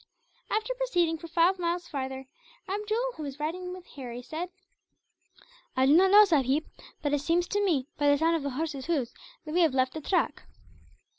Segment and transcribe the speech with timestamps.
[0.49, 2.25] After proceeding for five miles farther,
[2.67, 4.49] Abdool, who was riding with Harry, said:
[5.77, 6.63] "I do not know, sahib,
[7.03, 9.13] but it seems to me, by the sound of the horses' hoofs,
[9.45, 10.41] that we have left the track."